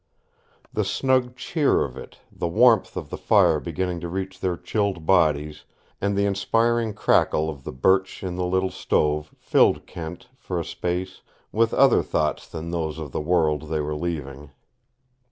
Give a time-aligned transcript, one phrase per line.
[0.73, 5.05] The snug cheer of it, the warmth of the fire beginning to reach their chilled
[5.05, 5.63] bodies,
[6.01, 10.65] and the inspiring crackle of the birch in the little stove filled Kent, for a
[10.65, 14.49] space, with other thoughts than those of the world they were leaving.